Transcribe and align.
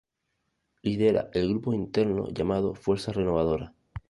Lidera 0.81 1.29
el 1.31 1.47
grupo 1.49 1.75
interno 1.75 2.27
llamado 2.31 2.73
Fuerza 2.73 3.11
Renovadora. 3.13 3.75